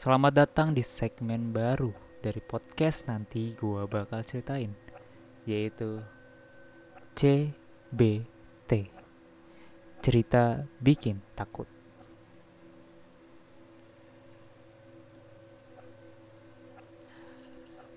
Selamat 0.00 0.32
datang 0.32 0.72
di 0.72 0.80
segmen 0.80 1.52
baru 1.52 1.92
dari 2.24 2.40
podcast 2.40 3.04
nanti 3.04 3.52
gua 3.52 3.84
bakal 3.84 4.24
ceritain 4.24 4.72
yaitu 5.44 6.00
CBT. 7.12 8.88
Cerita 10.00 10.64
bikin 10.80 11.20
takut. 11.36 11.68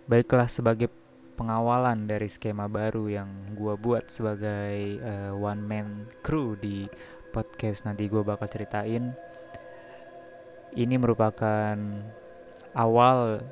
Baiklah 0.04 0.52
sebagai 0.52 0.92
pengawalan 1.40 2.04
dari 2.04 2.28
skema 2.28 2.68
baru 2.68 3.08
yang 3.08 3.32
gua 3.56 3.80
buat 3.80 4.12
sebagai 4.12 5.00
uh, 5.00 5.32
one 5.40 5.64
man 5.64 5.88
crew 6.20 6.60
di 6.60 6.84
podcast 7.32 7.88
nanti 7.88 8.12
gua 8.12 8.28
bakal 8.28 8.52
ceritain 8.52 9.16
ini 10.74 10.98
merupakan 10.98 11.78
awal 12.74 13.46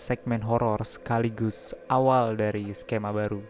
segmen 0.00 0.40
horor 0.40 0.80
sekaligus 0.88 1.76
awal 1.92 2.32
dari 2.32 2.72
skema 2.72 3.12
baru. 3.12 3.44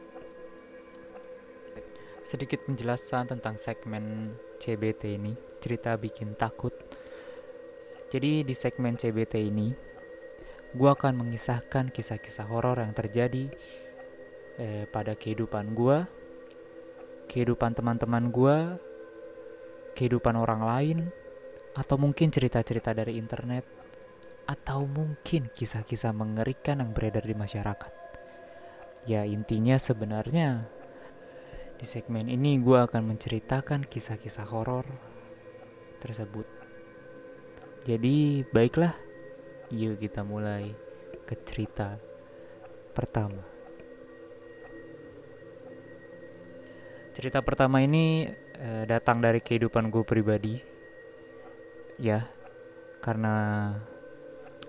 Sedikit 2.27 2.67
penjelasan 2.67 3.31
tentang 3.31 3.59
segmen 3.59 4.35
CBT 4.59 5.03
ini, 5.19 5.35
cerita 5.63 5.95
bikin 5.95 6.35
takut. 6.35 6.75
Jadi 8.11 8.43
di 8.43 8.55
segmen 8.55 8.99
CBT 8.99 9.35
ini, 9.39 9.71
gue 10.75 10.91
akan 10.91 11.23
mengisahkan 11.23 11.95
kisah-kisah 11.95 12.47
horor 12.51 12.83
yang 12.83 12.95
terjadi 12.95 13.51
eh, 14.59 14.85
pada 14.91 15.15
kehidupan 15.15 15.75
gue, 15.79 15.99
kehidupan 17.31 17.75
teman-teman 17.75 18.31
gue, 18.35 18.57
kehidupan 19.95 20.35
orang 20.35 20.63
lain, 20.67 20.99
atau 21.73 21.97
mungkin 21.97 22.29
cerita-cerita 22.29 22.93
dari 22.93 23.17
internet, 23.17 23.65
atau 24.47 24.85
mungkin 24.85 25.49
kisah-kisah 25.49 26.13
mengerikan 26.13 26.83
yang 26.83 26.91
beredar 26.93 27.25
di 27.25 27.33
masyarakat. 27.33 27.93
Ya 29.09 29.27
intinya 29.27 29.81
sebenarnya 29.81 30.67
di 31.79 31.87
segmen 31.89 32.31
ini 32.31 32.63
gue 32.63 32.79
akan 32.79 33.15
menceritakan 33.15 33.83
kisah-kisah 33.87 34.47
horor 34.47 34.87
tersebut. 35.99 36.47
Jadi 37.83 38.47
baiklah, 38.55 38.95
yuk 39.75 39.99
kita 39.99 40.23
mulai 40.23 40.71
ke 41.27 41.35
cerita 41.43 41.99
pertama. 42.95 43.43
Cerita 47.13 47.43
pertama 47.43 47.83
ini 47.83 48.31
eh, 48.57 48.85
datang 48.87 49.19
dari 49.19 49.43
kehidupan 49.43 49.91
gue 49.91 50.05
pribadi 50.07 50.72
ya 52.03 52.27
karena 52.99 53.71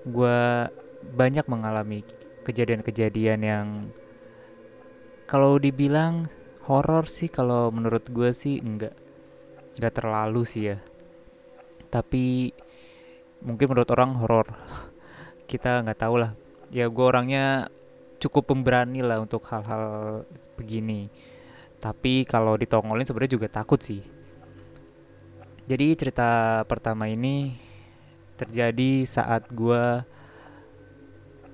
gue 0.06 0.70
banyak 1.18 1.50
mengalami 1.50 2.06
kejadian-kejadian 2.46 3.42
yang 3.42 3.68
kalau 5.26 5.58
dibilang 5.58 6.30
horor 6.70 7.10
sih 7.10 7.34
kalau 7.34 7.74
menurut 7.74 8.06
gue 8.14 8.30
sih 8.38 8.62
enggak 8.62 8.94
enggak 9.82 9.94
terlalu 9.98 10.46
sih 10.46 10.64
ya. 10.70 10.78
Tapi 11.90 12.54
mungkin 13.42 13.74
menurut 13.74 13.90
orang 13.90 14.14
horor 14.22 14.48
kita 15.52 15.82
nggak 15.82 16.00
tahu 16.06 16.22
lah 16.22 16.38
ya 16.70 16.86
gue 16.86 17.06
orangnya 17.06 17.68
cukup 18.22 18.54
pemberani 18.54 19.02
lah 19.02 19.18
untuk 19.18 19.42
hal-hal 19.50 20.22
begini. 20.54 21.10
Tapi 21.82 22.30
kalau 22.30 22.54
ditongolin 22.62 23.10
sebenarnya 23.10 23.36
juga 23.42 23.48
takut 23.50 23.82
sih 23.82 24.23
jadi 25.64 25.96
cerita 25.96 26.60
pertama 26.68 27.08
ini 27.08 27.56
terjadi 28.36 29.08
saat 29.08 29.48
gue 29.48 30.04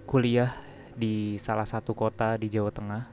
kuliah 0.09 0.57
di 0.97 1.37
salah 1.37 1.69
satu 1.69 1.93
kota 1.93 2.33
di 2.41 2.49
Jawa 2.49 2.73
Tengah. 2.73 3.05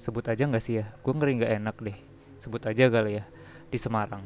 Sebut 0.00 0.24
aja 0.32 0.48
nggak 0.48 0.64
sih 0.64 0.80
ya? 0.80 0.88
Gue 1.04 1.12
ngeri 1.12 1.36
nggak 1.36 1.52
enak 1.60 1.76
deh. 1.84 1.98
Sebut 2.40 2.64
aja 2.64 2.88
kali 2.88 3.20
ya 3.20 3.28
di 3.68 3.76
Semarang. 3.76 4.24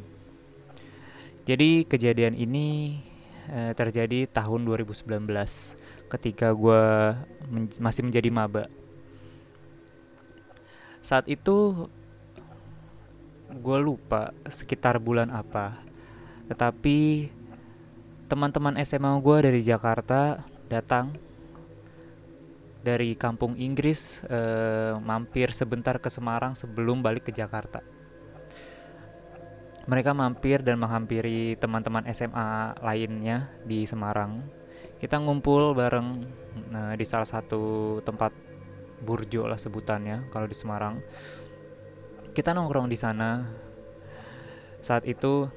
Jadi 1.42 1.82
kejadian 1.82 2.38
ini 2.38 2.98
eh, 3.50 3.74
terjadi 3.74 4.30
tahun 4.30 4.62
2019 4.62 5.10
ketika 6.06 6.54
gue 6.54 6.82
men 7.50 7.66
masih 7.82 8.06
menjadi 8.06 8.30
maba. 8.30 8.70
Saat 11.02 11.26
itu 11.26 11.90
gue 13.50 13.78
lupa 13.82 14.30
sekitar 14.46 15.02
bulan 15.02 15.34
apa 15.34 15.95
tetapi 16.46 17.30
teman-teman 18.26 18.74
SMA 18.82 19.10
gue 19.22 19.38
dari 19.42 19.60
Jakarta 19.62 20.42
datang 20.66 21.14
dari 22.86 23.18
kampung 23.18 23.58
Inggris 23.58 24.22
eh, 24.30 24.94
mampir 25.02 25.50
sebentar 25.50 25.98
ke 25.98 26.06
Semarang 26.06 26.54
sebelum 26.54 27.02
balik 27.02 27.26
ke 27.26 27.32
Jakarta. 27.34 27.82
Mereka 29.86 30.14
mampir 30.14 30.62
dan 30.62 30.78
menghampiri 30.78 31.58
teman-teman 31.58 32.06
SMA 32.14 32.78
lainnya 32.82 33.50
di 33.66 33.86
Semarang. 33.86 34.38
Kita 35.02 35.18
ngumpul 35.18 35.74
bareng 35.74 36.26
nah, 36.70 36.94
di 36.94 37.06
salah 37.06 37.26
satu 37.26 37.98
tempat 38.02 38.34
burjo 39.02 39.46
lah 39.46 39.58
sebutannya 39.58 40.30
kalau 40.30 40.46
di 40.46 40.54
Semarang. 40.54 41.02
Kita 42.34 42.54
nongkrong 42.54 42.86
di 42.86 42.98
sana. 42.98 43.46
Saat 44.82 45.06
itu 45.10 45.50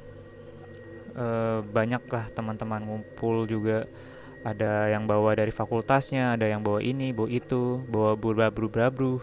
banyaklah 1.73 2.29
teman-teman 2.33 2.83
ngumpul 2.85 3.45
juga. 3.49 3.85
Ada 4.39 4.95
yang 4.95 5.03
bawa 5.03 5.35
dari 5.35 5.51
fakultasnya 5.51 6.39
ada 6.39 6.47
yang 6.47 6.63
bawa 6.63 6.79
ini 6.79 7.11
bawa 7.11 7.27
itu 7.27 7.83
bawa 7.91 8.15
brabru 8.15 8.71
brabru 8.71 9.19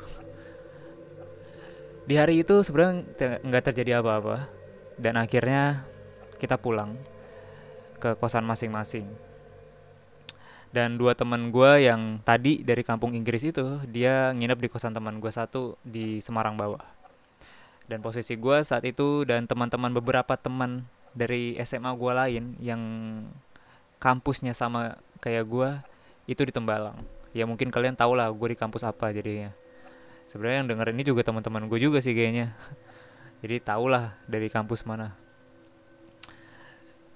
di 2.06 2.14
hari 2.14 2.46
itu 2.46 2.62
sebenarnya 2.62 3.02
nggak 3.42 3.64
terjadi 3.66 3.98
apa-apa. 3.98 4.46
Dan 4.94 5.18
akhirnya 5.18 5.84
kita 6.38 6.56
pulang 6.56 6.94
ke 7.98 8.14
kosan 8.16 8.46
masing-masing. 8.46 9.10
Dan 10.70 10.96
dua 10.96 11.18
teman 11.18 11.50
gue 11.50 11.82
yang 11.82 12.22
tadi 12.22 12.62
dari 12.62 12.86
kampung 12.86 13.12
Inggris 13.12 13.42
itu 13.42 13.82
dia 13.90 14.30
nginep 14.30 14.58
di 14.62 14.68
kosan 14.70 14.94
teman 14.94 15.18
gue 15.18 15.32
satu 15.34 15.74
di 15.82 16.22
Semarang 16.22 16.54
bawah. 16.54 16.80
Dan 17.90 18.06
posisi 18.06 18.38
gue 18.38 18.62
saat 18.62 18.86
itu 18.86 19.26
dan 19.26 19.50
teman-teman 19.50 19.90
beberapa 19.90 20.38
teman 20.38 20.86
dari 21.16 21.56
SMA 21.64 21.90
gue 21.96 22.12
lain 22.12 22.44
yang 22.60 22.82
kampusnya 23.96 24.52
sama 24.52 25.00
kayak 25.24 25.44
gue 25.48 25.68
itu 26.28 26.44
di 26.44 26.52
Tembalang. 26.52 27.00
Ya 27.32 27.48
mungkin 27.48 27.72
kalian 27.72 27.96
tau 27.96 28.12
lah 28.12 28.28
gue 28.28 28.48
di 28.52 28.58
kampus 28.58 28.84
apa 28.84 29.10
jadinya. 29.16 29.50
Sebenarnya 30.28 30.62
yang 30.62 30.68
denger 30.68 30.92
ini 30.92 31.02
juga 31.08 31.24
teman-teman 31.24 31.64
gue 31.72 31.80
juga 31.80 32.04
sih 32.04 32.12
kayaknya. 32.12 32.52
Jadi 33.42 33.56
tau 33.64 33.88
lah 33.88 34.20
dari 34.28 34.52
kampus 34.52 34.84
mana. 34.84 35.16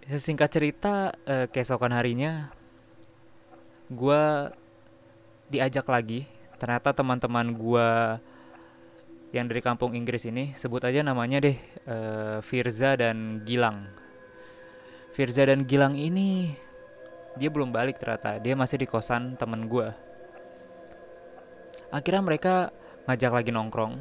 Singkat 0.09 0.49
cerita 0.49 1.13
eh, 1.29 1.47
keesokan 1.53 1.93
harinya 1.93 2.49
gue 3.93 4.23
diajak 5.53 5.85
lagi. 5.93 6.25
Ternyata 6.57 6.97
teman-teman 6.97 7.53
gue 7.53 7.89
yang 9.31 9.47
dari 9.47 9.63
kampung 9.63 9.95
Inggris 9.95 10.27
ini 10.27 10.55
sebut 10.59 10.83
aja 10.83 11.07
namanya 11.07 11.39
deh 11.39 11.57
uh, 11.87 12.39
Firza 12.43 12.99
dan 12.99 13.47
Gilang. 13.47 13.87
Firza 15.15 15.47
dan 15.47 15.67
Gilang 15.67 15.95
ini 15.95 16.51
dia 17.39 17.47
belum 17.47 17.71
balik 17.71 18.03
ternyata 18.03 18.43
dia 18.43 18.59
masih 18.59 18.83
di 18.83 18.87
kosan 18.91 19.39
temen 19.39 19.71
gue. 19.71 19.87
Akhirnya 21.95 22.23
mereka 22.23 22.55
ngajak 23.07 23.33
lagi 23.35 23.51
nongkrong. 23.51 23.95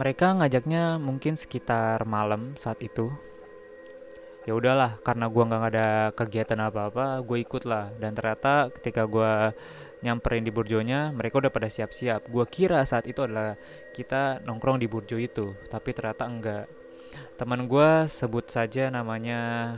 Mereka 0.00 0.40
ngajaknya 0.40 0.96
mungkin 0.96 1.36
sekitar 1.36 2.04
malam 2.08 2.56
saat 2.56 2.80
itu. 2.80 3.12
Ya 4.48 4.54
udahlah, 4.54 4.96
karena 5.02 5.26
gue 5.26 5.42
nggak 5.42 5.64
ada 5.74 5.88
kegiatan 6.14 6.56
apa-apa, 6.62 7.20
gue 7.20 7.42
ikut 7.42 7.66
lah. 7.68 7.92
Dan 8.00 8.16
ternyata 8.16 8.72
ketika 8.72 9.04
gue 9.04 9.52
nyamperin 10.04 10.44
di 10.44 10.52
burjonya 10.52 11.14
mereka 11.14 11.40
udah 11.40 11.52
pada 11.52 11.68
siap-siap. 11.70 12.28
Gue 12.28 12.44
kira 12.48 12.84
saat 12.84 13.08
itu 13.08 13.24
adalah 13.24 13.56
kita 13.96 14.44
nongkrong 14.44 14.80
di 14.80 14.88
burjo 14.90 15.16
itu 15.16 15.56
tapi 15.72 15.96
ternyata 15.96 16.28
enggak. 16.28 16.66
Teman 17.40 17.64
gue 17.64 17.90
sebut 18.12 18.44
saja 18.48 18.92
namanya 18.92 19.72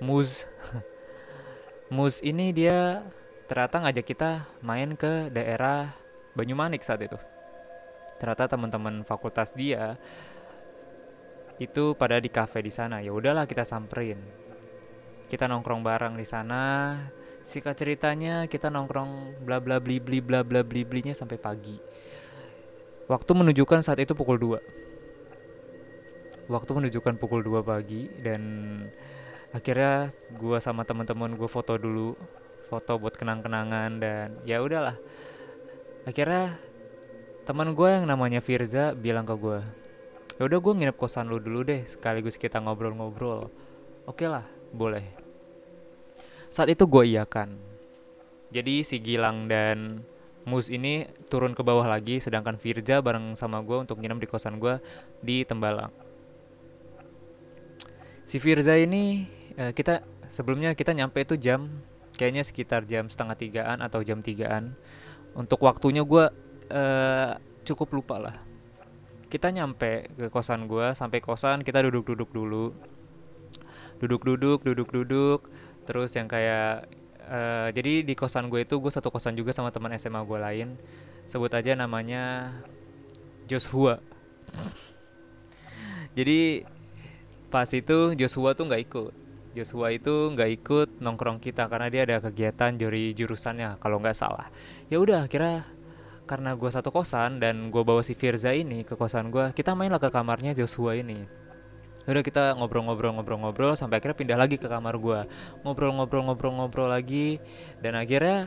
Muz. 0.00 0.44
Muz 1.94 2.20
ini 2.24 2.52
dia 2.52 3.04
ternyata 3.46 3.84
ngajak 3.84 4.06
kita 4.06 4.30
main 4.64 4.96
ke 4.96 5.28
daerah 5.30 5.92
Banyumanik 6.36 6.84
saat 6.84 7.00
itu. 7.00 7.16
Ternyata 8.20 8.44
teman-teman 8.48 9.04
fakultas 9.08 9.56
dia 9.56 9.96
itu 11.56 11.96
pada 11.96 12.20
di 12.20 12.28
cafe 12.28 12.60
di 12.60 12.68
sana. 12.68 13.00
Ya 13.00 13.12
udahlah 13.12 13.48
kita 13.48 13.64
samperin. 13.64 14.20
Kita 15.32 15.48
nongkrong 15.48 15.80
bareng 15.80 16.14
di 16.20 16.28
sana 16.28 16.92
Singkat 17.46 17.78
ceritanya 17.78 18.50
kita 18.50 18.74
nongkrong 18.74 19.38
bla 19.46 19.62
bla 19.62 19.78
bli 19.78 20.02
bli 20.02 20.18
bla 20.18 20.42
bla 20.42 20.66
bli 20.66 20.82
blinya 20.82 21.14
sampai 21.14 21.38
pagi. 21.38 21.78
Waktu 23.06 23.30
menunjukkan 23.38 23.86
saat 23.86 24.02
itu 24.02 24.18
pukul 24.18 24.34
2. 24.34 26.50
Waktu 26.50 26.70
menunjukkan 26.74 27.14
pukul 27.22 27.46
2 27.46 27.62
pagi 27.62 28.10
dan 28.18 28.42
akhirnya 29.54 30.10
gue 30.34 30.58
sama 30.58 30.82
teman-teman 30.82 31.38
gue 31.38 31.46
foto 31.46 31.78
dulu 31.78 32.18
foto 32.66 32.98
buat 32.98 33.14
kenang-kenangan 33.14 34.02
dan 34.02 34.42
ya 34.42 34.58
udahlah 34.58 34.98
akhirnya 36.02 36.58
teman 37.46 37.72
gue 37.72 37.88
yang 37.88 38.10
namanya 38.10 38.42
Firza 38.42 38.92
bilang 38.92 39.24
ke 39.24 39.38
gue 39.38 39.62
ya 40.36 40.42
udah 40.44 40.58
gue 40.60 40.72
nginep 40.82 40.98
kosan 40.98 41.30
lu 41.30 41.38
dulu 41.38 41.62
deh 41.62 41.86
sekaligus 41.86 42.36
kita 42.36 42.58
ngobrol-ngobrol 42.58 43.48
oke 44.04 44.26
lah 44.26 44.44
boleh 44.74 45.25
saat 46.56 46.72
itu 46.72 46.88
gue 46.88 47.04
iakan. 47.12 47.52
Jadi 48.48 48.80
si 48.80 48.96
Gilang 48.96 49.44
dan 49.44 50.00
Mus 50.48 50.72
ini 50.72 51.04
turun 51.28 51.52
ke 51.52 51.60
bawah 51.60 51.84
lagi 51.84 52.16
sedangkan 52.16 52.56
Firza 52.56 53.04
bareng 53.04 53.36
sama 53.36 53.60
gue 53.60 53.76
untuk 53.82 54.00
nginep 54.00 54.24
di 54.24 54.28
kosan 54.30 54.56
gue 54.56 54.80
di 55.20 55.44
Tembalang. 55.44 55.92
Si 58.24 58.40
Firza 58.40 58.72
ini 58.72 59.28
uh, 59.60 59.76
kita 59.76 60.00
sebelumnya 60.32 60.72
kita 60.72 60.96
nyampe 60.96 61.28
itu 61.28 61.36
jam 61.36 61.68
kayaknya 62.16 62.40
sekitar 62.46 62.88
jam 62.88 63.12
setengah 63.12 63.36
tigaan 63.36 63.84
atau 63.84 64.00
jam 64.00 64.24
tigaan. 64.24 64.72
Untuk 65.36 65.60
waktunya 65.60 66.00
gue 66.00 66.24
uh, 66.72 67.30
cukup 67.68 68.00
lupa 68.00 68.16
lah. 68.16 68.36
Kita 69.28 69.52
nyampe 69.52 70.08
ke 70.14 70.32
kosan 70.32 70.64
gue 70.64 70.96
sampai 70.96 71.20
kosan 71.20 71.60
kita 71.66 71.84
duduk-duduk 71.84 72.32
dulu. 72.32 72.72
Duduk-duduk 74.00 74.62
duduk-duduk 74.64 75.40
terus 75.86 76.10
yang 76.18 76.26
kayak 76.26 76.90
uh, 77.30 77.68
jadi 77.70 78.02
di 78.02 78.14
kosan 78.18 78.50
gue 78.50 78.66
itu 78.66 78.76
gue 78.82 78.92
satu 78.92 79.08
kosan 79.14 79.38
juga 79.38 79.54
sama 79.54 79.70
teman 79.70 79.94
SMA 79.96 80.20
gue 80.26 80.38
lain. 80.38 80.68
Sebut 81.30 81.50
aja 81.54 81.78
namanya 81.78 82.54
Joshua. 83.46 84.02
Jadi 86.18 86.66
pas 87.48 87.68
itu 87.70 88.18
Joshua 88.18 88.52
tuh 88.58 88.66
nggak 88.66 88.82
ikut. 88.90 89.12
Joshua 89.56 89.88
itu 89.88 90.12
nggak 90.36 90.50
ikut 90.60 90.88
nongkrong 91.00 91.40
kita 91.40 91.64
karena 91.72 91.88
dia 91.88 92.04
ada 92.04 92.20
kegiatan 92.20 92.76
dari 92.76 93.16
jurusannya 93.16 93.80
kalau 93.80 94.02
nggak 94.02 94.16
salah. 94.16 94.52
Ya 94.92 95.00
udah 95.00 95.24
kira 95.30 95.64
karena 96.26 96.58
gue 96.58 96.70
satu 96.70 96.90
kosan 96.90 97.38
dan 97.38 97.70
gue 97.70 97.82
bawa 97.86 98.02
si 98.02 98.18
Firza 98.18 98.50
ini 98.50 98.82
ke 98.82 98.98
kosan 98.98 99.30
gue 99.30 99.54
kita 99.54 99.78
mainlah 99.78 100.02
ke 100.02 100.10
kamarnya 100.10 100.58
Joshua 100.58 100.98
ini 100.98 101.45
udah 102.06 102.22
kita 102.22 102.54
ngobrol-ngobrol-ngobrol-ngobrol 102.54 103.74
sampai 103.74 103.98
akhirnya 103.98 104.14
pindah 104.14 104.38
lagi 104.38 104.56
ke 104.62 104.70
kamar 104.70 104.94
gue 104.94 105.20
ngobrol-ngobrol-ngobrol-ngobrol 105.66 106.86
lagi 106.86 107.42
dan 107.82 107.98
akhirnya 107.98 108.46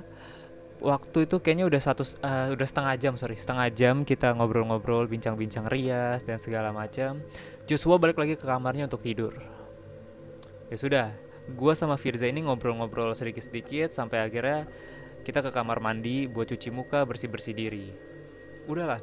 waktu 0.80 1.28
itu 1.28 1.44
kayaknya 1.44 1.68
udah 1.68 1.82
satu 1.84 2.08
uh, 2.24 2.56
udah 2.56 2.68
setengah 2.68 2.94
jam 2.96 3.14
sorry 3.20 3.36
setengah 3.36 3.68
jam 3.76 4.08
kita 4.08 4.32
ngobrol-ngobrol 4.32 5.12
bincang-bincang 5.12 5.68
rias 5.68 6.24
dan 6.24 6.40
segala 6.40 6.72
macam 6.72 7.20
Joshua 7.70 8.02
balik 8.02 8.18
lagi 8.18 8.34
ke 8.34 8.50
kamarnya 8.50 8.90
untuk 8.90 9.06
tidur. 9.06 9.38
Ya 10.74 10.78
sudah 10.82 11.14
gue 11.46 11.74
sama 11.78 12.02
Firza 12.02 12.26
ini 12.26 12.42
ngobrol-ngobrol 12.42 13.14
sedikit-sedikit 13.14 13.94
sampai 13.94 14.26
akhirnya 14.26 14.66
kita 15.22 15.46
ke 15.46 15.54
kamar 15.54 15.78
mandi 15.78 16.26
buat 16.26 16.50
cuci 16.50 16.74
muka 16.74 17.06
bersih-bersih 17.06 17.54
diri. 17.54 17.94
Udahlah. 18.66 18.98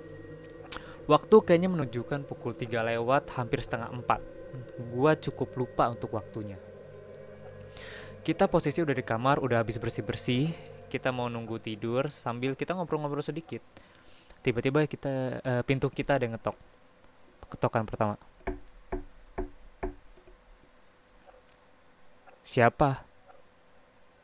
Waktu 1.07 1.37
kayaknya 1.47 1.71
menunjukkan 1.71 2.27
pukul 2.27 2.59
3 2.59 2.67
lewat 2.91 3.39
hampir 3.39 3.63
setengah 3.63 3.95
4 3.95 4.36
gue 4.77 5.13
cukup 5.29 5.49
lupa 5.57 5.91
untuk 5.93 6.15
waktunya 6.17 6.59
kita 8.27 8.51
posisi 8.51 8.83
udah 8.83 8.97
di 8.97 9.05
kamar 9.07 9.39
udah 9.39 9.63
habis 9.63 9.79
bersih-bersih 9.79 10.51
kita 10.91 11.15
mau 11.15 11.31
nunggu 11.31 11.61
tidur 11.63 12.09
sambil 12.11 12.59
kita 12.59 12.75
ngobrol-ngobrol 12.75 13.23
sedikit 13.23 13.63
tiba-tiba 14.41 14.87
kita 14.87 15.43
uh, 15.43 15.63
pintu 15.63 15.91
kita 15.91 16.19
ada 16.19 16.27
ngetok 16.31 16.57
ketokan 17.51 17.87
pertama 17.87 18.17
Siapa? 22.47 23.03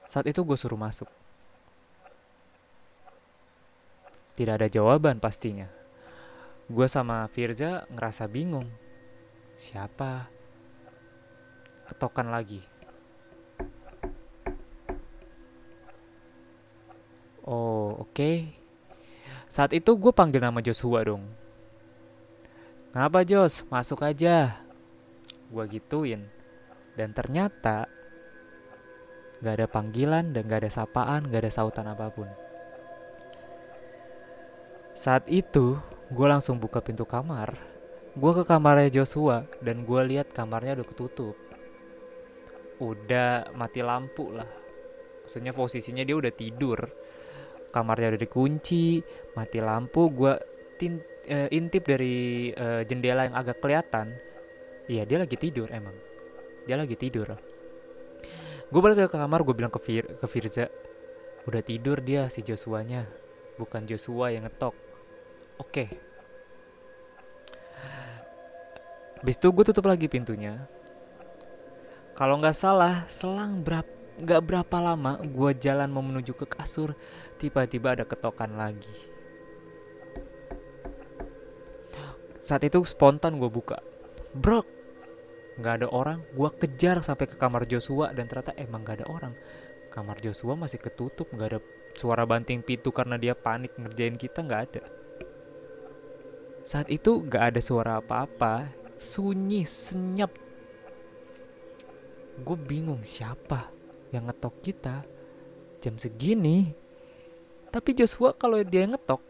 Saat 0.09 0.31
itu 0.31 0.41
gue 0.41 0.57
suruh 0.57 0.79
masuk. 0.79 1.11
Tidak 4.39 4.55
ada 4.57 4.71
jawaban 4.71 5.21
pastinya. 5.21 5.69
Gue 6.65 6.89
sama 6.89 7.29
Firza 7.29 7.85
ngerasa 7.93 8.31
bingung. 8.33 8.71
Siapa? 9.63 10.27
Ketokan 11.87 12.35
lagi. 12.35 12.59
Oh, 17.47 18.03
oke. 18.03 18.11
Okay. 18.11 18.37
Saat 19.47 19.71
itu 19.71 19.95
gue 19.95 20.11
panggil 20.11 20.43
nama 20.43 20.59
Joshua 20.59 21.07
dong. 21.07 21.31
Ngapa 22.91 23.23
Jos? 23.23 23.63
Masuk 23.71 24.03
aja. 24.03 24.67
Gue 25.47 25.65
gituin. 25.71 26.27
Dan 26.99 27.15
ternyata 27.15 27.87
Gak 29.43 29.59
ada 29.59 29.67
panggilan 29.67 30.31
dan 30.31 30.47
gak 30.47 30.63
ada 30.63 30.71
sapaan, 30.71 31.27
gak 31.27 31.43
ada 31.43 31.51
sautan 31.51 31.91
apa 31.91 32.15
pun. 32.15 32.31
Saat 34.95 35.27
itu, 35.27 35.83
gue 36.15 36.27
langsung 36.31 36.63
buka 36.63 36.79
pintu 36.79 37.03
kamar. 37.03 37.72
Gue 38.13 38.33
ke 38.37 38.45
kamarnya 38.45 39.03
Joshua 39.03 39.49
dan 39.65 39.89
gue 39.89 40.01
lihat 40.13 40.31
kamarnya 40.37 40.81
udah 40.81 40.87
ketutup. 40.89 41.37
Udah 42.83 43.49
mati 43.57 43.81
lampu 43.81 44.33
lah. 44.35 44.49
Maksudnya 45.25 45.57
posisinya 45.57 46.05
dia 46.05 46.17
udah 46.19 46.33
tidur. 46.35 46.79
Kamarnya 47.73 48.13
udah 48.13 48.21
dikunci, 48.21 49.01
mati 49.33 49.59
lampu. 49.65 50.13
Gue 50.13 50.35
uh, 50.37 51.49
intip 51.49 51.89
dari 51.89 52.53
uh, 52.53 52.85
jendela 52.85 53.25
yang 53.25 53.37
agak 53.39 53.65
kelihatan. 53.65 54.13
Iya 54.91 55.09
dia 55.09 55.19
lagi 55.23 55.41
tidur 55.41 55.73
emang. 55.73 55.97
Dia 56.69 56.77
lagi 56.77 56.99
tidur 57.01 57.33
gue 58.73 58.81
balik 58.81 59.05
ke 59.05 59.21
kamar 59.21 59.45
gue 59.45 59.53
bilang 59.53 59.69
ke 59.69 59.77
Fir 59.85 60.05
ke 60.17 60.25
Firza 60.25 60.65
udah 61.45 61.61
tidur 61.61 62.01
dia 62.01 62.33
si 62.33 62.41
Joshuanya 62.41 63.05
bukan 63.61 63.85
Joshua 63.85 64.33
yang 64.33 64.49
ngetok 64.49 64.73
oke 65.61 65.69
okay. 65.69 66.12
Habis 69.23 69.39
itu 69.39 69.55
gue 69.55 69.65
tutup 69.71 69.87
lagi 69.87 70.11
pintunya. 70.11 70.67
Kalau 72.19 72.43
nggak 72.43 72.59
salah 72.59 73.07
selang 73.07 73.63
berapa 73.63 74.03
nggak 74.13 74.43
berapa 74.45 74.77
lama 74.83 75.23
gue 75.25 75.51
jalan 75.57 75.89
mau 75.89 76.05
menuju 76.05 76.37
ke 76.37 76.45
kasur 76.45 76.93
tiba-tiba 77.39 77.95
ada 77.95 78.05
ketokan 78.05 78.59
lagi. 78.59 78.93
Saat 82.43 82.67
itu 82.67 82.83
spontan 82.83 83.39
gue 83.39 83.47
buka. 83.47 83.79
Brok! 84.35 84.67
Nggak 85.55 85.75
ada 85.79 85.89
orang. 85.95 86.19
Gue 86.35 86.51
kejar 86.59 86.99
sampai 87.07 87.31
ke 87.31 87.39
kamar 87.39 87.63
Joshua 87.71 88.11
dan 88.11 88.27
ternyata 88.27 88.59
emang 88.59 88.83
nggak 88.83 89.01
ada 89.01 89.07
orang. 89.07 89.35
Kamar 89.95 90.19
Joshua 90.19 90.59
masih 90.59 90.83
ketutup 90.83 91.31
nggak 91.31 91.49
ada 91.55 91.61
suara 91.95 92.27
banting 92.27 92.59
pintu 92.59 92.91
karena 92.91 93.15
dia 93.15 93.39
panik 93.39 93.71
ngerjain 93.79 94.19
kita 94.19 94.43
nggak 94.43 94.63
ada. 94.67 94.85
Saat 96.67 96.91
itu 96.91 97.23
nggak 97.23 97.55
ada 97.55 97.61
suara 97.63 98.03
apa-apa 98.03 98.82
sunyi 98.99 99.63
senyap. 99.65 100.33
Gue 102.43 102.59
bingung 102.59 103.05
siapa 103.05 103.69
yang 104.11 104.29
ngetok 104.29 104.55
kita 104.65 105.05
jam 105.83 105.97
segini. 105.97 106.73
Tapi 107.73 107.91
Joshua 107.97 108.37
kalau 108.37 108.61
dia 108.61 108.85
ngetok 108.85 109.21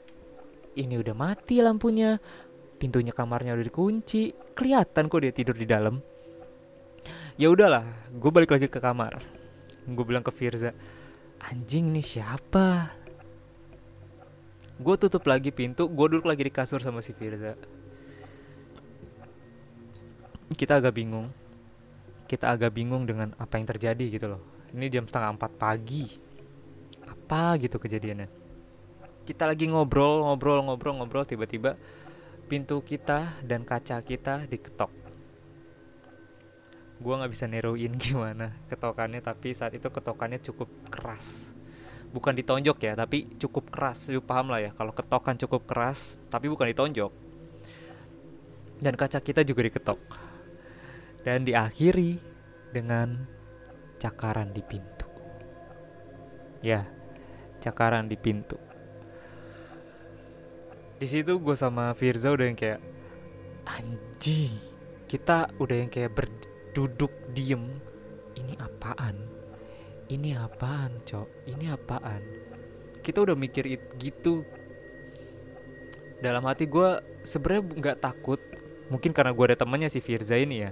ini 0.78 0.98
udah 0.98 1.14
mati 1.14 1.60
lampunya. 1.60 2.18
Pintunya 2.80 3.14
kamarnya 3.14 3.54
udah 3.54 3.66
dikunci. 3.66 4.34
Kelihatan 4.56 5.06
kok 5.06 5.22
dia 5.22 5.32
tidur 5.34 5.54
di 5.54 5.66
dalam. 5.68 6.02
Ya 7.38 7.48
udahlah 7.48 7.86
gue 8.12 8.30
balik 8.30 8.52
lagi 8.52 8.66
ke 8.66 8.78
kamar. 8.82 9.22
Gue 9.86 10.04
bilang 10.06 10.22
ke 10.22 10.30
Firza 10.34 10.70
anjing 11.42 11.90
nih 11.90 12.06
siapa? 12.06 12.94
Gue 14.78 14.94
tutup 14.98 15.26
lagi 15.26 15.54
pintu 15.54 15.86
gue 15.90 16.06
duduk 16.10 16.26
lagi 16.26 16.42
di 16.46 16.52
kasur 16.54 16.82
sama 16.82 17.02
si 17.02 17.14
Firza 17.14 17.54
kita 20.56 20.78
agak 20.80 20.96
bingung. 20.96 21.28
Kita 22.26 22.48
agak 22.48 22.72
bingung 22.72 23.04
dengan 23.04 23.36
apa 23.36 23.60
yang 23.60 23.66
terjadi 23.68 24.06
gitu 24.08 24.26
loh. 24.36 24.42
Ini 24.72 24.88
jam 24.88 25.04
setengah 25.04 25.36
empat 25.36 25.52
pagi. 25.60 26.08
Apa 27.04 27.60
gitu 27.60 27.76
kejadiannya? 27.76 28.28
Kita 29.22 29.46
lagi 29.46 29.68
ngobrol 29.68 30.24
ngobrol 30.26 30.64
ngobrol 30.66 30.94
ngobrol 30.98 31.24
tiba-tiba 31.28 31.78
pintu 32.50 32.82
kita 32.82 33.38
dan 33.44 33.62
kaca 33.62 34.00
kita 34.02 34.48
diketok. 34.50 34.90
Gue 36.98 37.14
nggak 37.14 37.30
bisa 37.30 37.46
neruin 37.46 37.94
gimana 38.02 38.56
ketokannya 38.66 39.22
tapi 39.22 39.54
saat 39.54 39.76
itu 39.76 39.86
ketokannya 39.92 40.42
cukup 40.42 40.72
keras. 40.90 41.52
Bukan 42.10 42.34
ditonjok 42.34 42.78
ya 42.82 42.92
tapi 42.98 43.28
cukup 43.38 43.70
keras. 43.70 44.10
Lu 44.10 44.24
paham 44.24 44.50
lah 44.50 44.58
ya 44.58 44.70
kalau 44.74 44.90
ketokan 44.90 45.38
cukup 45.38 45.68
keras 45.68 46.18
tapi 46.32 46.50
bukan 46.50 46.66
ditonjok. 46.72 47.12
Dan 48.82 48.98
kaca 48.98 49.22
kita 49.22 49.46
juga 49.46 49.62
diketok 49.68 50.31
dan 51.22 51.46
diakhiri 51.46 52.18
dengan 52.74 53.26
cakaran 54.02 54.50
di 54.50 54.62
pintu. 54.62 55.06
Ya 56.62 56.86
cakaran 57.62 58.10
di 58.10 58.18
pintu. 58.18 58.58
Di 60.98 61.06
situ 61.06 61.38
gue 61.38 61.56
sama 61.58 61.94
Firza 61.94 62.30
udah 62.30 62.46
yang 62.46 62.58
kayak 62.58 62.82
anjing 63.66 64.54
kita 65.06 65.50
udah 65.62 65.76
yang 65.86 65.90
kayak 65.90 66.14
ber 66.14 66.26
duduk 66.74 67.10
diem. 67.30 67.62
Ini 68.32 68.58
apaan? 68.58 69.14
Ini 70.10 70.40
apaan 70.40 71.04
cok? 71.06 71.46
Ini 71.46 71.70
apaan? 71.70 72.22
Kita 73.02 73.22
udah 73.22 73.36
mikir 73.38 73.66
it, 73.68 73.82
gitu. 74.00 74.42
Dalam 76.22 76.42
hati 76.46 76.66
gue 76.66 77.02
sebenarnya 77.22 77.62
nggak 77.76 77.98
takut. 78.02 78.40
Mungkin 78.90 79.14
karena 79.14 79.30
gue 79.36 79.44
ada 79.52 79.58
temennya 79.58 79.90
si 79.92 80.02
Firza 80.02 80.34
ini 80.38 80.64
ya 80.64 80.70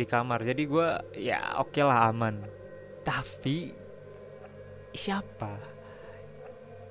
di 0.00 0.08
kamar. 0.08 0.40
Jadi 0.40 0.62
gue 0.64 0.88
ya 1.20 1.60
oke 1.60 1.76
okay 1.76 1.84
lah 1.84 2.08
aman. 2.08 2.40
Tapi 3.04 3.76
siapa 4.96 5.60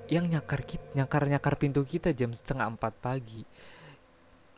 yang 0.09 0.29
nyakar 0.29 0.61
kita 0.65 0.85
nyakar 0.93 1.25
nyakar 1.29 1.53
pintu 1.57 1.81
kita 1.81 2.13
jam 2.13 2.29
setengah 2.29 2.69
empat 2.69 2.93
pagi? 3.01 3.41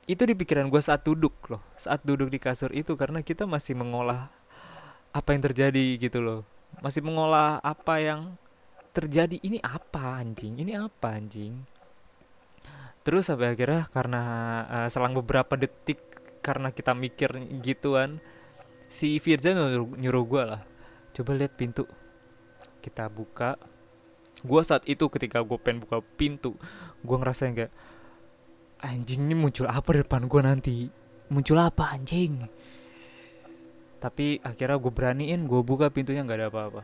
Itu 0.04 0.28
di 0.28 0.36
pikiran 0.36 0.68
gue 0.68 0.82
saat 0.84 1.08
duduk 1.08 1.34
loh 1.48 1.64
saat 1.80 2.04
duduk 2.04 2.28
di 2.28 2.40
kasur 2.42 2.76
itu 2.76 3.00
karena 3.00 3.24
kita 3.24 3.48
masih 3.48 3.80
mengolah 3.80 4.28
apa 5.16 5.30
yang 5.32 5.42
terjadi 5.48 5.86
gitu 5.96 6.20
loh. 6.20 6.42
Masih 6.84 7.00
mengolah 7.00 7.64
apa 7.64 8.00
yang 8.04 8.36
terjadi. 8.92 9.40
Ini 9.40 9.64
apa 9.64 10.20
anjing? 10.20 10.60
Ini 10.60 10.80
apa 10.80 11.16
anjing? 11.16 11.64
Terus 13.02 13.28
sampai 13.28 13.58
akhirnya 13.58 13.90
karena 13.90 14.24
uh, 14.70 14.88
selang 14.92 15.18
beberapa 15.18 15.58
detik 15.58 16.00
karena 16.46 16.74
kita 16.74 16.94
mikir 16.94 17.34
gituan 17.62 18.22
si 18.92 19.16
Firza 19.24 19.56
nyuruh, 19.56 19.96
nyuruh 19.96 20.24
gue 20.28 20.44
lah. 20.44 20.62
Coba 21.16 21.32
lihat 21.40 21.56
pintu. 21.56 21.88
Kita 22.84 23.08
buka. 23.08 23.56
Gue 24.44 24.62
saat 24.68 24.84
itu 24.84 25.08
ketika 25.08 25.40
gue 25.40 25.56
pengen 25.56 25.88
buka 25.88 26.04
pintu 26.18 26.58
gue 27.06 27.16
ngerasa 27.16 27.54
kayak 27.54 27.74
anjing 28.82 29.30
ini 29.30 29.38
muncul 29.38 29.70
apa 29.70 29.96
di 29.96 30.00
depan 30.04 30.28
gue 30.28 30.42
nanti? 30.44 30.76
Muncul 31.32 31.62
apa 31.62 31.96
anjing? 31.96 32.44
Tapi 34.02 34.44
akhirnya 34.44 34.82
gue 34.82 34.92
beraniin 34.92 35.48
gue 35.48 35.62
buka 35.64 35.88
pintunya 35.94 36.26
nggak 36.26 36.40
ada 36.42 36.50
apa-apa. 36.52 36.84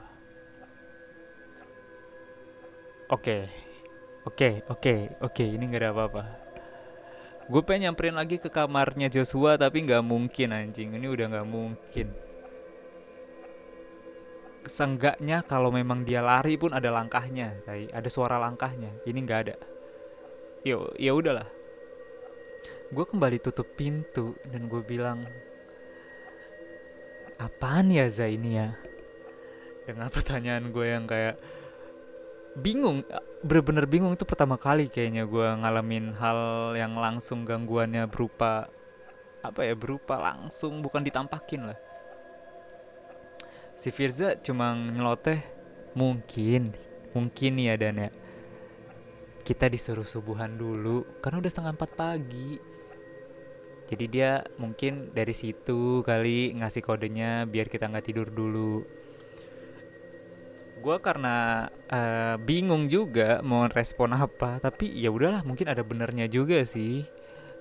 Oke. 3.11 3.49
Oke 4.23 4.61
oke 4.69 4.95
oke. 5.25 5.43
Ini 5.43 5.63
nggak 5.65 5.81
ada 5.81 5.91
apa-apa 5.91 6.46
gue 7.47 7.61
pengen 7.63 7.91
nyamperin 7.91 8.15
lagi 8.19 8.37
ke 8.37 8.51
kamarnya 8.51 9.07
Joshua 9.07 9.55
tapi 9.55 9.87
nggak 9.87 10.03
mungkin 10.03 10.51
anjing. 10.51 10.95
Ini 10.95 11.07
udah 11.07 11.25
nggak 11.31 11.47
mungkin. 11.47 12.07
Seenggaknya 14.67 15.47
kalau 15.47 15.71
memang 15.71 16.03
dia 16.03 16.19
lari 16.19 16.59
pun 16.59 16.75
ada 16.75 16.91
langkahnya 16.91 17.63
kayak 17.63 17.95
ada 17.95 18.09
suara 18.11 18.35
langkahnya. 18.35 18.91
Ini 19.07 19.19
nggak 19.23 19.39
ada. 19.47 19.55
Yo 20.67 20.91
ya 20.99 21.15
udahlah. 21.15 21.47
Gue 22.91 23.03
kembali 23.07 23.39
tutup 23.39 23.67
pintu 23.79 24.35
dan 24.47 24.67
gue 24.67 24.83
bilang 24.83 25.23
apaan 27.39 27.93
ya 27.93 28.09
Za 28.09 28.27
ini 28.27 28.57
ya 28.57 28.73
dengan 29.87 30.11
pertanyaan 30.11 30.67
gue 30.73 30.85
yang 30.87 31.07
kayak 31.07 31.39
bingung 32.57 33.05
bener-bener 33.45 33.85
bingung 33.85 34.17
itu 34.17 34.25
pertama 34.25 34.57
kali 34.57 34.89
kayaknya 34.89 35.29
gue 35.29 35.47
ngalamin 35.61 36.17
hal 36.17 36.73
yang 36.73 36.97
langsung 36.97 37.45
gangguannya 37.45 38.09
berupa 38.09 38.65
apa 39.45 39.61
ya 39.61 39.77
berupa 39.77 40.17
langsung 40.17 40.81
bukan 40.81 41.05
ditampakin 41.05 41.69
lah. 41.69 41.79
Si 43.77 43.93
Firza 43.93 44.33
cuma 44.41 44.73
nyeloteh 44.73 45.37
mungkin 45.93 46.73
mungkin 47.13 47.53
ya 47.61 47.77
dan 47.77 48.09
ya. 48.09 48.09
Kita 49.45 49.69
disuruh 49.69 50.03
subuhan 50.03 50.57
dulu 50.57 51.05
karena 51.21 51.39
udah 51.39 51.51
setengah 51.53 51.73
empat 51.77 51.91
pagi. 51.93 52.57
Jadi 53.87 54.05
dia 54.11 54.43
mungkin 54.59 55.15
dari 55.15 55.31
situ 55.31 56.03
kali 56.03 56.57
ngasih 56.57 56.83
kodenya 56.83 57.47
biar 57.47 57.71
kita 57.71 57.87
nggak 57.87 58.11
tidur 58.11 58.27
dulu 58.27 58.96
gue 60.87 60.97
karena 61.03 61.67
uh, 61.91 62.39
bingung 62.39 62.87
juga 62.87 63.43
mau 63.43 63.67
respon 63.67 64.15
apa 64.15 64.63
tapi 64.63 64.87
ya 64.95 65.11
udahlah 65.11 65.43
mungkin 65.43 65.67
ada 65.67 65.83
benernya 65.83 66.31
juga 66.31 66.63
sih. 66.63 67.03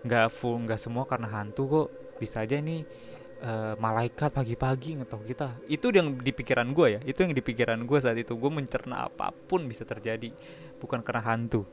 Nggak 0.06 0.30
full 0.30 0.62
nggak 0.62 0.78
semua 0.78 1.11
karena 1.11 1.26
hantu 1.26 1.62
kok. 1.66 1.88
Bisa 2.23 2.47
aja 2.47 2.54
nih 2.62 2.87
uh, 3.42 3.75
malaikat 3.83 4.30
pagi-pagi 4.30 5.02
ngetok 5.02 5.26
kita. 5.26 5.49
Itu 5.66 5.90
yang 5.90 6.14
di 6.23 6.30
pikiran 6.30 6.71
gue 6.71 6.87
ya 6.87 7.00
itu 7.02 7.18
yang 7.26 7.35
di 7.35 7.42
pikiran 7.42 7.83
gue 7.83 7.99
saat 7.99 8.14
itu. 8.14 8.38
Gue 8.38 8.50
mencerna 8.54 9.11
apa 9.11 9.35
pun 9.35 9.66
bisa 9.66 9.83
terjadi 9.83 10.30
bukan 10.78 11.02
karena 11.02 11.26
hantu. 11.26 11.66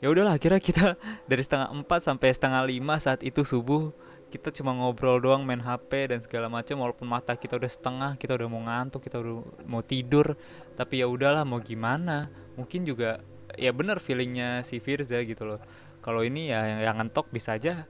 Ya 0.00 0.08
udahlah 0.08 0.40
akhirnya 0.40 0.64
kita 0.64 0.96
dari 1.30 1.44
setengah 1.44 1.68
empat 1.68 2.00
sampai 2.08 2.32
setengah 2.32 2.64
lima 2.64 2.96
saat 2.96 3.20
itu 3.20 3.44
subuh 3.44 3.92
kita 4.28 4.52
cuma 4.52 4.76
ngobrol 4.76 5.16
doang 5.24 5.40
main 5.40 5.60
HP 5.60 6.12
dan 6.12 6.20
segala 6.20 6.52
macam 6.52 6.84
walaupun 6.84 7.08
mata 7.08 7.32
kita 7.32 7.56
udah 7.56 7.70
setengah 7.72 8.10
kita 8.20 8.36
udah 8.36 8.48
mau 8.48 8.60
ngantuk 8.60 9.08
kita 9.08 9.16
udah 9.24 9.40
mau 9.64 9.80
tidur 9.80 10.36
tapi 10.76 11.00
ya 11.00 11.08
udahlah 11.08 11.48
mau 11.48 11.60
gimana? 11.64 12.28
Mungkin 12.60 12.84
juga 12.84 13.24
ya 13.56 13.72
bener 13.72 13.96
feelingnya 14.04 14.68
si 14.68 14.84
Firza 14.84 15.16
gitu 15.24 15.48
loh. 15.48 15.60
Kalau 16.04 16.20
ini 16.20 16.52
ya 16.52 16.60
yang, 16.64 16.80
yang 16.84 16.96
ngentok 17.00 17.32
bisa 17.32 17.56
aja 17.56 17.88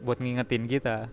buat 0.00 0.24
ngingetin 0.24 0.64
kita. 0.64 1.12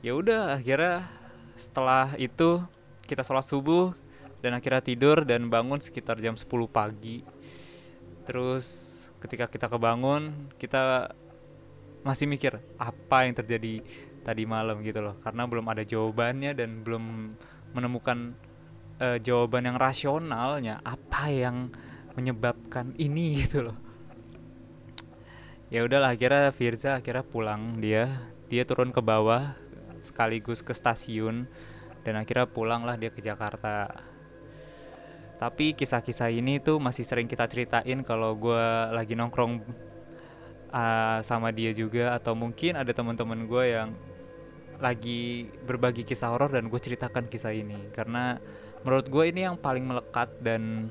Ya 0.00 0.14
udah 0.14 0.56
akhirnya 0.62 1.10
setelah 1.58 2.14
itu 2.16 2.62
kita 3.04 3.26
sholat 3.26 3.44
subuh 3.44 3.92
dan 4.40 4.56
akhirnya 4.56 4.80
tidur 4.80 5.26
dan 5.26 5.50
bangun 5.50 5.82
sekitar 5.82 6.22
jam 6.22 6.38
10 6.38 6.46
pagi. 6.70 7.26
Terus 8.24 8.96
ketika 9.20 9.50
kita 9.50 9.66
kebangun 9.68 10.48
kita 10.56 11.12
masih 12.00 12.24
mikir 12.24 12.56
apa 12.80 13.28
yang 13.28 13.34
terjadi 13.36 13.84
tadi 14.24 14.42
malam 14.44 14.80
gitu 14.84 15.00
loh. 15.00 15.16
Karena 15.20 15.44
belum 15.48 15.66
ada 15.68 15.82
jawabannya 15.84 16.52
dan 16.56 16.84
belum 16.84 17.34
menemukan 17.72 18.36
uh, 19.00 19.18
jawaban 19.20 19.70
yang 19.70 19.76
rasionalnya 19.80 20.82
apa 20.84 21.30
yang 21.30 21.72
menyebabkan 22.14 22.92
ini 23.00 23.26
gitu 23.46 23.70
loh. 23.70 23.78
Ya 25.70 25.86
udahlah 25.86 26.18
akhirnya 26.18 26.50
Firza 26.50 26.98
akhirnya 26.98 27.22
pulang 27.22 27.78
dia. 27.78 28.10
Dia 28.50 28.66
turun 28.66 28.90
ke 28.90 28.98
bawah 28.98 29.54
sekaligus 30.02 30.66
ke 30.66 30.74
stasiun 30.74 31.46
dan 32.02 32.18
akhirnya 32.18 32.50
pulang 32.50 32.82
lah 32.82 32.98
dia 32.98 33.14
ke 33.14 33.22
Jakarta. 33.22 33.86
Tapi 35.38 35.72
kisah-kisah 35.72 36.28
ini 36.28 36.60
tuh 36.60 36.76
masih 36.82 37.06
sering 37.06 37.24
kita 37.24 37.48
ceritain 37.48 38.04
kalau 38.04 38.36
gue 38.36 38.64
lagi 38.92 39.16
nongkrong 39.16 39.62
uh, 40.70 41.18
sama 41.26 41.50
dia 41.50 41.74
juga 41.74 42.16
atau 42.16 42.32
mungkin 42.38 42.78
ada 42.78 42.90
teman-teman 42.90 43.44
gue 43.44 43.64
yang 43.74 43.90
lagi 44.80 45.50
berbagi 45.68 46.08
kisah 46.08 46.32
horor 46.32 46.56
dan 46.56 46.72
gue 46.72 46.80
ceritakan 46.80 47.28
kisah 47.28 47.52
ini. 47.52 47.92
Karena 47.92 48.40
menurut 48.80 49.06
gue 49.06 49.24
ini 49.28 49.44
yang 49.44 49.60
paling 49.60 49.84
melekat 49.84 50.32
dan 50.40 50.88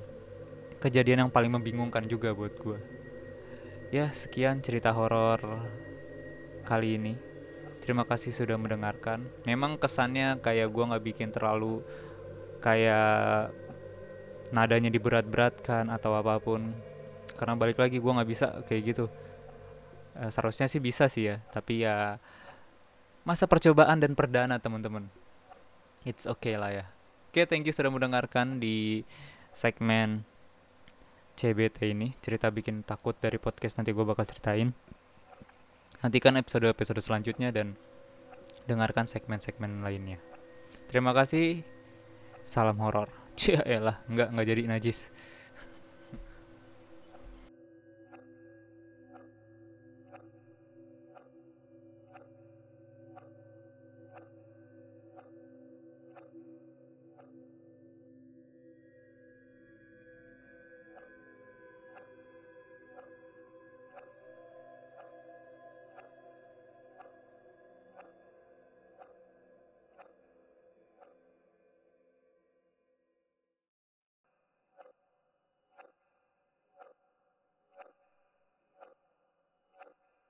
kejadian 0.80 1.28
yang 1.28 1.32
paling 1.34 1.52
membingungkan 1.52 2.06
juga 2.06 2.32
buat 2.32 2.56
gue 2.56 3.00
ya 3.90 4.14
sekian 4.14 4.62
cerita 4.62 4.94
horor 4.94 5.42
kali 6.62 7.02
ini. 7.02 7.14
Terima 7.82 8.06
kasih 8.06 8.30
sudah 8.30 8.54
mendengarkan. 8.54 9.26
Memang 9.50 9.82
kesannya 9.82 10.38
kayak 10.46 10.70
gue 10.70 10.84
nggak 10.94 11.06
bikin 11.10 11.30
terlalu 11.34 11.82
kayak 12.62 13.50
nadanya 14.54 14.94
diberat-beratkan 14.94 15.90
atau 15.90 16.14
apa 16.14 16.38
pun. 16.38 16.70
Karena 17.34 17.58
balik 17.58 17.82
lagi 17.82 17.98
gue 17.98 18.12
nggak 18.14 18.30
bisa 18.30 18.48
kayak 18.70 18.94
gitu 18.94 19.06
e, 20.20 20.28
seharusnya 20.28 20.68
sih 20.68 20.84
bisa 20.84 21.08
sih 21.08 21.32
ya 21.32 21.40
tapi 21.56 21.88
ya 21.88 22.20
masa 23.24 23.48
percobaan 23.48 24.04
dan 24.04 24.14
perdana 24.14 24.60
teman-teman. 24.60 25.08
It's 26.04 26.28
okay 26.28 26.60
lah 26.60 26.72
ya. 26.76 26.86
Oke 27.32 27.48
thank 27.48 27.64
you 27.64 27.74
sudah 27.74 27.92
mendengarkan 27.92 28.60
di 28.60 29.08
segmen 29.56 30.28
CBT 31.40 31.96
ini 31.96 32.12
cerita 32.20 32.52
bikin 32.52 32.84
takut 32.84 33.16
dari 33.16 33.40
podcast 33.40 33.80
nanti 33.80 33.96
gue 33.96 34.04
bakal 34.04 34.28
ceritain. 34.28 34.76
Nantikan 36.00 36.36
episode 36.40 36.68
episode 36.68 37.00
selanjutnya 37.00 37.52
dan 37.52 37.80
dengarkan 38.68 39.08
segmen-segmen 39.08 39.84
lainnya. 39.84 40.20
Terima 40.88 41.12
kasih. 41.16 41.64
Salam 42.44 42.80
horor. 42.84 43.12
Cia 43.40 43.64
lah, 43.80 44.04
nggak 44.12 44.36
nggak 44.36 44.48
jadi 44.48 44.62
najis. 44.68 45.08